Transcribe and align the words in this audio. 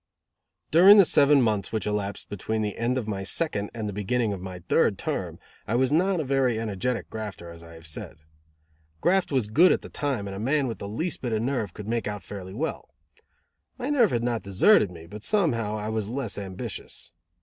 During 0.71 0.97
the 0.97 1.05
seven 1.05 1.43
months 1.43 1.71
which 1.71 1.85
elapsed 1.85 2.27
between 2.27 2.63
the 2.63 2.75
end 2.75 2.97
of 2.97 3.07
my 3.07 3.21
second, 3.21 3.69
and 3.71 3.87
the 3.87 3.93
beginning 3.93 4.33
of 4.33 4.41
my 4.41 4.57
third 4.67 4.97
term, 4.97 5.37
I 5.67 5.75
was 5.75 5.91
not 5.91 6.19
a 6.19 6.23
very 6.23 6.59
energetic 6.59 7.07
grafter, 7.11 7.51
as 7.51 7.61
I 7.63 7.73
have 7.73 7.85
said. 7.85 8.17
Graft 8.99 9.31
was 9.31 9.47
good 9.47 9.71
at 9.71 9.83
the 9.83 9.89
time 9.89 10.25
and 10.27 10.33
a 10.35 10.39
man 10.39 10.65
with 10.65 10.79
the 10.79 10.87
least 10.87 11.21
bit 11.21 11.33
of 11.33 11.43
nerve 11.43 11.75
could 11.75 11.87
make 11.87 12.07
out 12.07 12.23
fairly 12.23 12.55
well. 12.55 12.89
My 13.77 13.91
nerve 13.91 14.09
had 14.09 14.23
not 14.23 14.41
deserted 14.41 14.89
me, 14.89 15.05
but 15.05 15.23
somehow 15.23 15.77
I 15.77 15.89
was 15.89 16.09
less 16.09 16.39
ambitious. 16.39 17.11